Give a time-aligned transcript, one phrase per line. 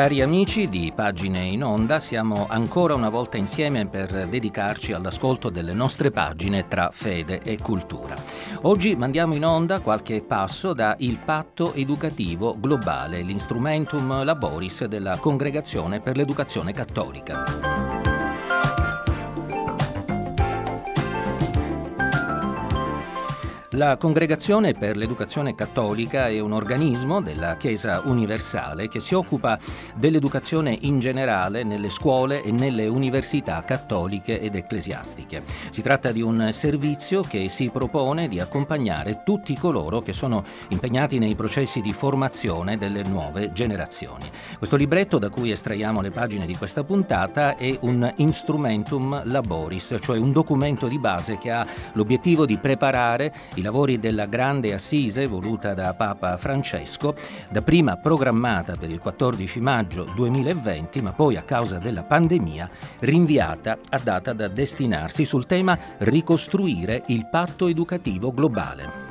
[0.00, 5.74] Cari amici di Pagine in Onda, siamo ancora una volta insieme per dedicarci all'ascolto delle
[5.74, 8.16] nostre pagine tra fede e cultura.
[8.62, 16.00] Oggi mandiamo in onda qualche passo da Il Patto Educativo Globale, l'instrumentum laboris della Congregazione
[16.00, 17.89] per l'Educazione Cattolica.
[23.74, 29.56] La Congregazione per l'Educazione Cattolica è un organismo della Chiesa Universale che si occupa
[29.94, 35.44] dell'educazione in generale nelle scuole e nelle università cattoliche ed ecclesiastiche.
[35.70, 41.20] Si tratta di un servizio che si propone di accompagnare tutti coloro che sono impegnati
[41.20, 44.28] nei processi di formazione delle nuove generazioni.
[44.58, 50.18] Questo libretto da cui estraiamo le pagine di questa puntata è un instrumentum laboris, cioè
[50.18, 55.74] un documento di base che ha l'obiettivo di preparare i lavori della grande assise voluta
[55.74, 57.14] da Papa Francesco,
[57.50, 62.68] dapprima programmata per il 14 maggio 2020, ma poi a causa della pandemia
[63.00, 69.09] rinviata a data da destinarsi sul tema ricostruire il patto educativo globale.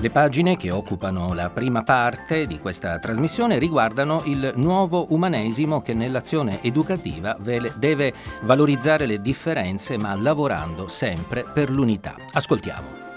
[0.00, 5.92] Le pagine che occupano la prima parte di questa trasmissione riguardano il nuovo umanesimo che
[5.92, 12.14] nell'azione educativa deve valorizzare le differenze ma lavorando sempre per l'unità.
[12.32, 13.09] Ascoltiamo.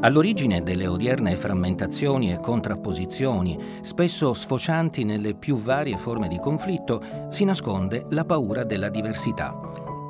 [0.00, 7.44] All'origine delle odierne frammentazioni e contrapposizioni, spesso sfocianti nelle più varie forme di conflitto, si
[7.44, 9.58] nasconde la paura della diversità.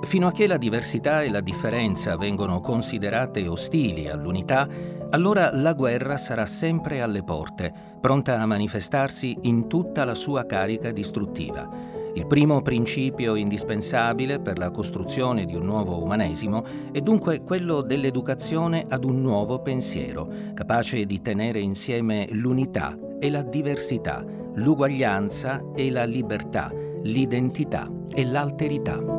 [0.03, 4.69] Fino a che la diversità e la differenza vengono considerate ostili all'unità,
[5.09, 10.93] allora la guerra sarà sempre alle porte, pronta a manifestarsi in tutta la sua carica
[10.93, 11.98] distruttiva.
[12.19, 18.85] Il primo principio indispensabile per la costruzione di un nuovo umanesimo è dunque quello dell'educazione
[18.89, 24.25] ad un nuovo pensiero, capace di tenere insieme l'unità e la diversità,
[24.55, 26.73] l'uguaglianza e la libertà,
[27.05, 29.18] l'identità e l'alterità.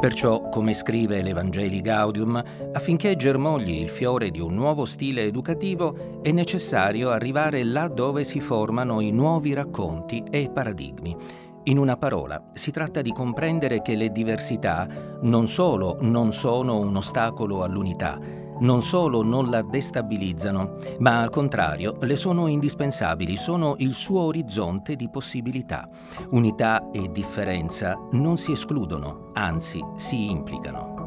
[0.00, 2.40] Perciò, come scrive l'Evangeli Gaudium,
[2.72, 8.38] affinché germogli il fiore di un nuovo stile educativo è necessario arrivare là dove si
[8.38, 11.16] formano i nuovi racconti e paradigmi.
[11.64, 14.86] In una parola, si tratta di comprendere che le diversità
[15.22, 18.20] non solo non sono un ostacolo all'unità,
[18.60, 24.96] non solo non la destabilizzano, ma al contrario le sono indispensabili, sono il suo orizzonte
[24.96, 25.88] di possibilità.
[26.30, 30.97] Unità e differenza non si escludono, anzi si implicano.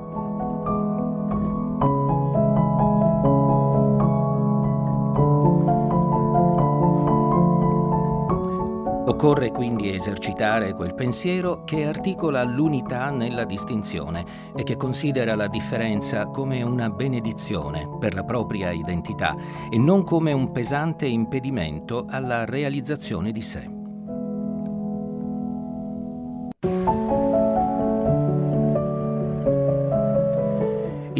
[9.23, 16.25] Occorre quindi esercitare quel pensiero che articola l'unità nella distinzione e che considera la differenza
[16.25, 19.35] come una benedizione per la propria identità
[19.69, 23.80] e non come un pesante impedimento alla realizzazione di sé.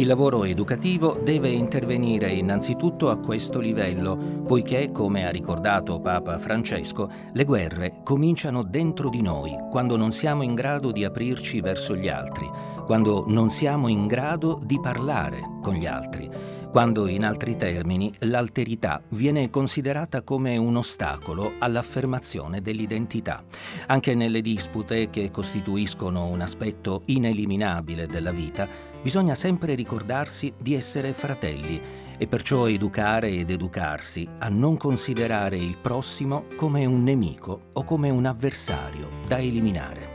[0.02, 7.08] Il lavoro educativo deve intervenire innanzitutto a questo livello, poiché, come ha ricordato Papa Francesco,
[7.32, 12.08] le guerre cominciano dentro di noi, quando non siamo in grado di aprirci verso gli
[12.08, 12.50] altri,
[12.84, 16.28] quando non siamo in grado di parlare con gli altri,
[16.72, 23.44] quando, in altri termini, l'alterità viene considerata come un ostacolo all'affermazione dell'identità.
[23.88, 28.66] Anche nelle dispute che costituiscono un aspetto ineliminabile della vita,
[29.02, 31.78] bisogna sempre ricordarsi di essere fratelli
[32.16, 38.08] e perciò educare ed educarsi a non considerare il prossimo come un nemico o come
[38.08, 40.11] un avversario da eliminare.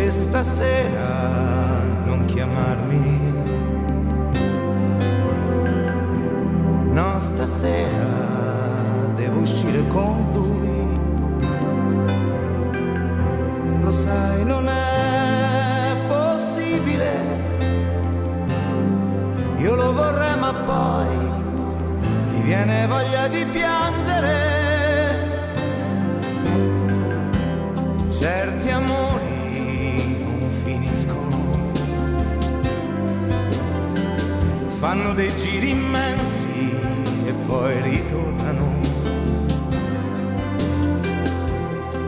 [0.00, 3.32] Questa sera non chiamarmi.
[6.92, 8.06] No, stasera
[9.16, 10.58] devo uscire con lui
[13.82, 17.10] lo sai, non è possibile.
[19.58, 21.16] Io lo vorrei, ma poi
[22.30, 23.77] mi viene voglia di piangere.
[34.88, 36.74] Fanno dei giri immensi
[37.26, 38.80] e poi ritornano.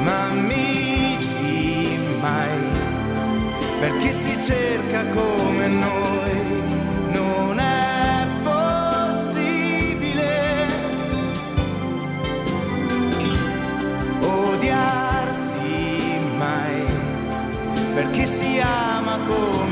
[0.04, 2.58] Ma amici mai,
[3.80, 6.23] per chi si cerca come noi,
[19.26, 19.63] ama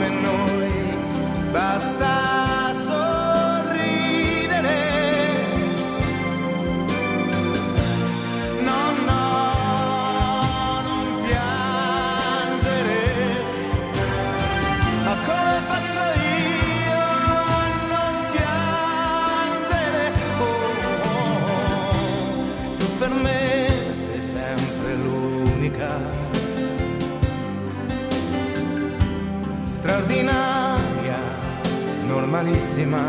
[32.43, 33.01] normalissima,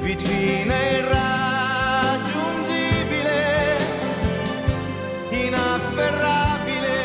[0.00, 3.78] vicina e irraggiungibile,
[5.30, 6.98] inafferrabile,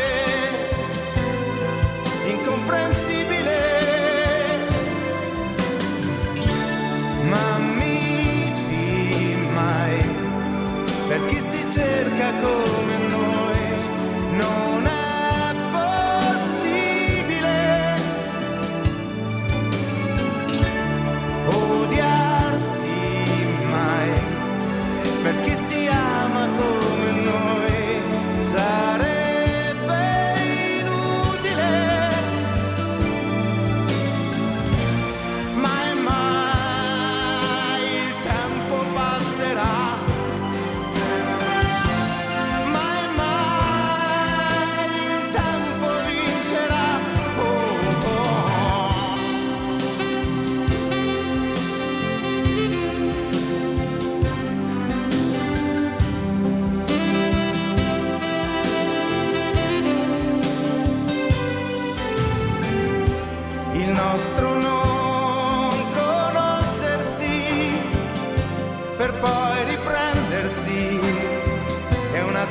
[2.27, 3.59] incomprensibile.
[7.29, 9.97] Ma amici mai,
[11.07, 13.59] per chi si cerca come noi,
[14.35, 15.06] non è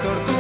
[0.03, 0.36] tortura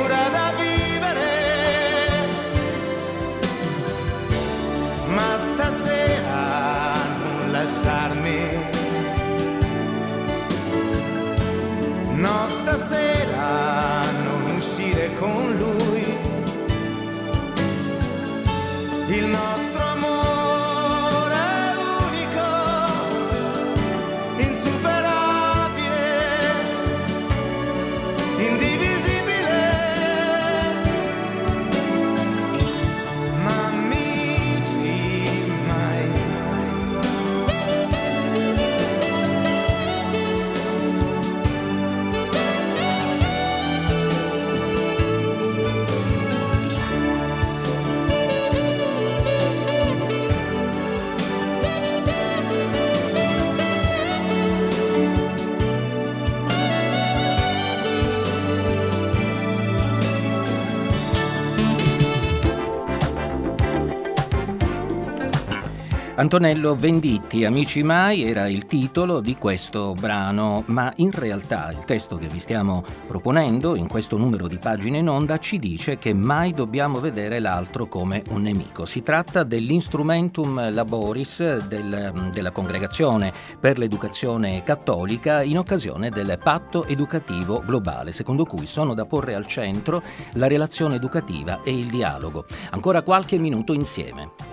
[66.18, 72.16] Antonello Venditti, Amici mai, era il titolo di questo brano, ma in realtà il testo
[72.16, 76.54] che vi stiamo proponendo in questo numero di pagine in onda ci dice che mai
[76.54, 78.86] dobbiamo vedere l'altro come un nemico.
[78.86, 83.30] Si tratta dell'instrumentum laboris del- della Congregazione
[83.60, 89.46] per l'Educazione Cattolica in occasione del patto educativo globale, secondo cui sono da porre al
[89.46, 92.46] centro la relazione educativa e il dialogo.
[92.70, 94.45] Ancora qualche minuto insieme.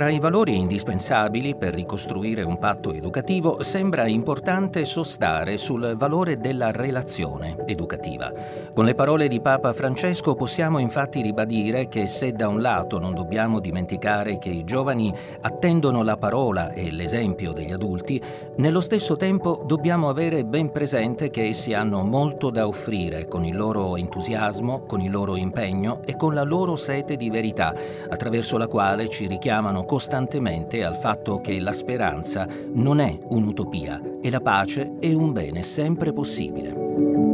[0.00, 6.70] Tra i valori indispensabili per ricostruire un patto educativo sembra importante sostare sul valore della
[6.70, 8.32] relazione educativa.
[8.72, 13.12] Con le parole di Papa Francesco possiamo infatti ribadire che se da un lato non
[13.12, 18.18] dobbiamo dimenticare che i giovani attendono la parola e l'esempio degli adulti,
[18.56, 23.54] nello stesso tempo dobbiamo avere ben presente che essi hanno molto da offrire con il
[23.54, 27.74] loro entusiasmo, con il loro impegno e con la loro sete di verità,
[28.08, 34.30] attraverso la quale ci richiamano costantemente al fatto che la speranza non è un'utopia e
[34.30, 37.29] la pace è un bene sempre possibile.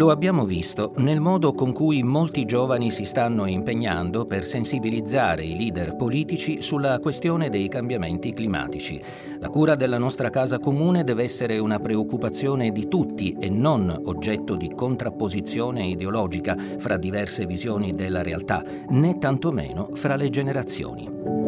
[0.00, 5.54] Lo abbiamo visto nel modo con cui molti giovani si stanno impegnando per sensibilizzare i
[5.58, 8.98] leader politici sulla questione dei cambiamenti climatici.
[9.40, 14.56] La cura della nostra casa comune deve essere una preoccupazione di tutti e non oggetto
[14.56, 21.39] di contrapposizione ideologica fra diverse visioni della realtà, né tantomeno fra le generazioni.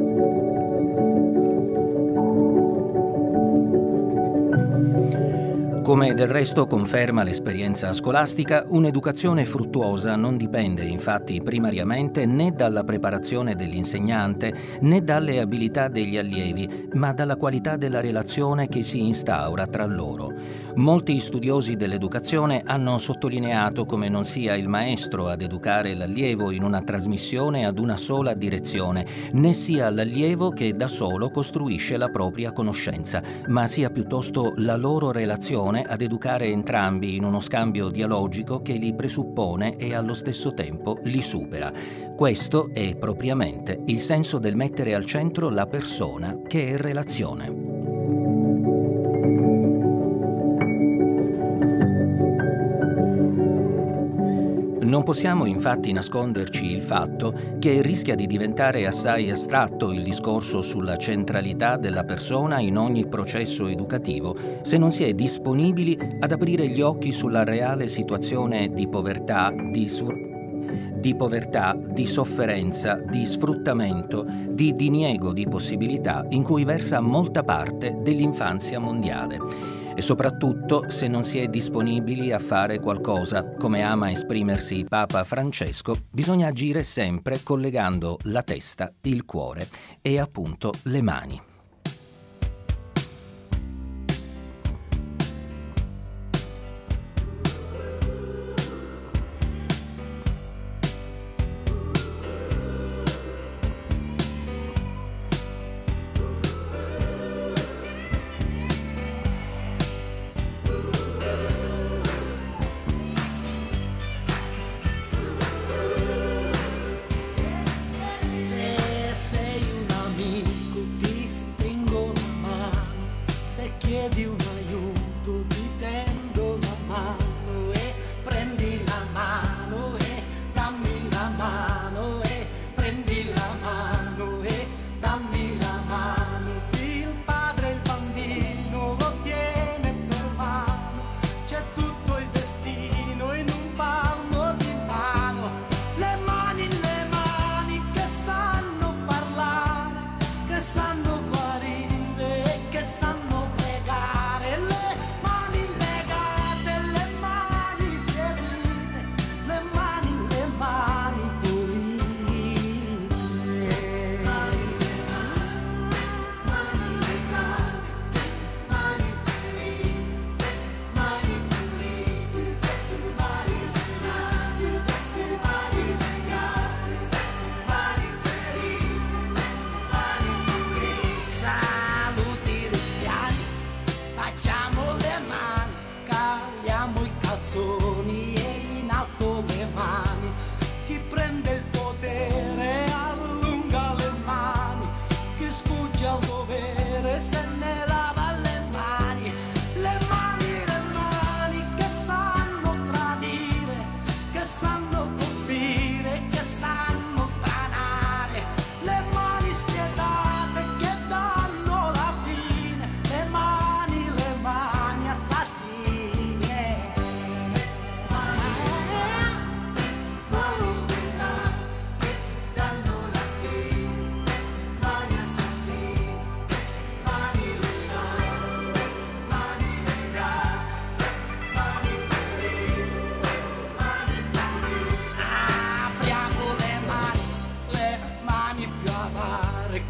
[5.83, 13.57] Come del resto conferma l'esperienza scolastica, un'educazione fruttuosa non dipende infatti primariamente né dalla preparazione
[13.57, 19.85] dell'insegnante né dalle abilità degli allievi, ma dalla qualità della relazione che si instaura tra
[19.85, 20.33] loro.
[20.77, 26.81] Molti studiosi dell'educazione hanno sottolineato come non sia il maestro ad educare l'allievo in una
[26.81, 33.21] trasmissione ad una sola direzione, né sia l'allievo che da solo costruisce la propria conoscenza,
[33.49, 38.75] ma sia piuttosto la loro relazione funzione ad educare entrambi in uno scambio dialogico che
[38.75, 41.73] li presuppone e allo stesso tempo li supera.
[42.15, 47.72] Questo è propriamente il senso del mettere al centro la persona che è relazione.
[54.93, 60.99] Non possiamo infatti nasconderci il fatto che rischia di diventare assai astratto il discorso sulla
[60.99, 66.83] centralità della persona in ogni processo educativo se non si è disponibili ad aprire gli
[66.83, 69.91] occhi sulla reale situazione di povertà, di,
[70.97, 77.97] di povertà, di sofferenza, di sfruttamento, di diniego di possibilità in cui versa molta parte
[78.03, 84.85] dell'infanzia mondiale e soprattutto se non si è disponibili a fare qualcosa, come ama esprimersi
[84.89, 89.69] Papa Francesco, bisogna agire sempre collegando la testa, il cuore
[90.01, 91.52] e appunto le mani.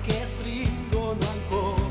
[0.00, 1.81] perché stringono ancora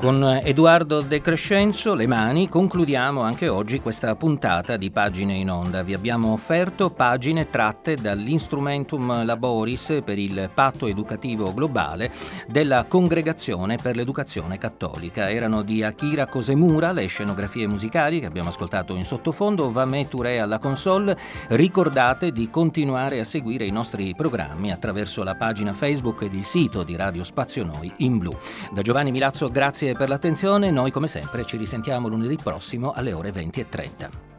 [0.00, 5.82] Con Edoardo De Crescenzo, le mani, concludiamo anche oggi questa puntata di Pagine in Onda.
[5.82, 12.10] Vi abbiamo offerto pagine tratte dall'Instrumentum Laboris per il patto educativo globale
[12.48, 15.28] della Congregazione per l'Educazione Cattolica.
[15.28, 20.58] Erano di Akira Kosemura le scenografie musicali che abbiamo ascoltato in sottofondo, Vamé Touré alla
[20.58, 21.14] console.
[21.48, 26.84] Ricordate di continuare a seguire i nostri programmi attraverso la pagina Facebook ed il sito
[26.84, 28.34] di Radio Spazio Noi in blu.
[28.72, 30.70] Da Giovanni Milazzo, grazie per l'attenzione.
[30.70, 34.29] Noi, come sempre, ci risentiamo lunedì prossimo alle ore 20.30.